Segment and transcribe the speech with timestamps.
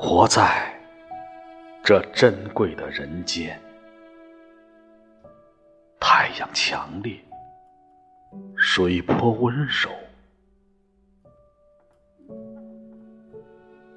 [0.00, 0.72] 活在
[1.82, 3.60] 这珍贵的人间，
[5.98, 7.18] 太阳强烈，
[8.56, 9.90] 水波温柔，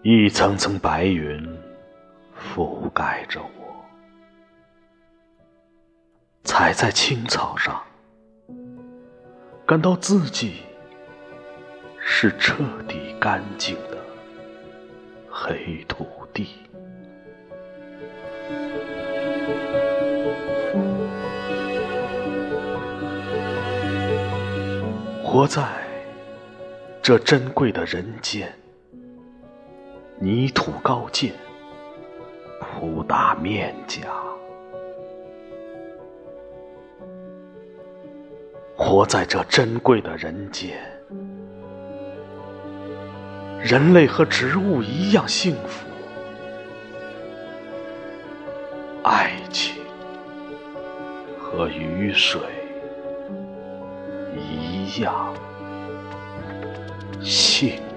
[0.02, 1.40] 一层层白云
[2.36, 3.86] 覆盖着我，
[6.44, 7.80] 踩在青草上，
[9.68, 10.64] 感到自己
[12.00, 13.78] 是彻底干净。
[15.44, 16.50] 黑土地，
[25.24, 25.64] 活在
[27.02, 28.54] 这珍贵的人间，
[30.20, 31.34] 泥土高见，
[32.60, 34.04] 铺打面颊；
[38.78, 40.80] 活在这珍贵的人间。
[43.64, 45.88] 人类和植物一样幸福，
[49.04, 49.76] 爱情
[51.40, 52.42] 和雨水
[54.36, 55.34] 一样
[57.22, 57.91] 幸。